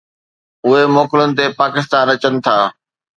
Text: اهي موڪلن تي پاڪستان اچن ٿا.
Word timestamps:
اهي 0.65 0.81
موڪلن 0.95 1.29
تي 1.37 1.45
پاڪستان 1.59 2.05
اچن 2.13 2.33
ٿا. 2.45 2.57